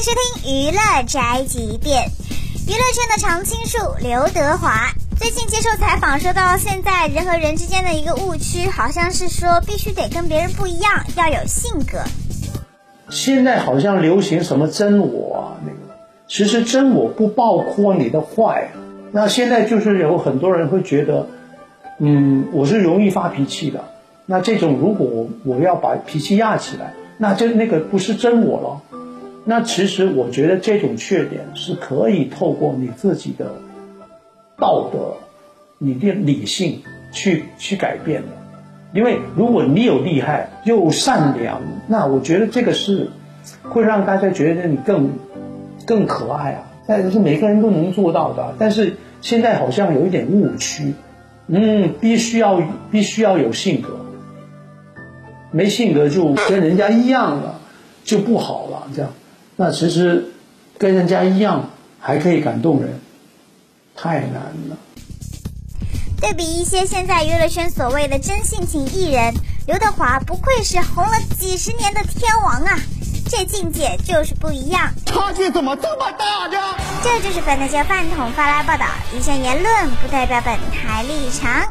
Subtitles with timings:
[0.00, 2.06] 迎收听娱乐宅急便。
[2.66, 11.98] 娱乐圈的常青树刘德华最近接受采访说到，现在人和人之间的一个误区，好像是说必须得跟别人不一样，要有性格。
[13.10, 15.94] 现在好像流行什么真我，那个
[16.26, 18.70] 其实真我不包括你的坏。
[19.12, 21.26] 那现在就是有很多人会觉得，
[21.98, 23.84] 嗯，我是容易发脾气的。
[24.24, 28.80] 那这种如果我要把脾气压起来，那就那个不是真我了。
[29.44, 33.54] 那其实我觉得这种缺点是可以透过你自己的
[34.58, 35.16] 道德、
[35.78, 36.82] 你的理性
[37.12, 38.28] 去去改变的。
[38.92, 43.08] 因为如果你有厉害又善良，那我觉得这个是
[43.62, 45.10] 会让大家觉得你更
[45.86, 46.66] 更可爱啊。
[46.86, 50.92] 但是每个人都能做到的，但是现在好像有一点误区，
[51.46, 52.60] 嗯，必须要
[52.90, 53.96] 必须要有性格。
[55.52, 57.60] 没性格就跟人家一样了，
[58.02, 58.88] 就不好了。
[58.94, 59.12] 这样，
[59.60, 60.32] 那其实
[60.78, 61.68] 跟人家一样
[62.00, 62.98] 还可以感动人，
[63.94, 64.76] 太难了。
[66.18, 69.34] 对比一些现在娱乐圈所谓的真性情艺人，
[69.66, 72.78] 刘德华不愧是红了几十年的天王啊！
[73.28, 76.74] 这境界就是不一样，差距怎么这么大呢？
[77.04, 81.70] 这就是本台饭桶发来报道，以上言论不代表本台立场。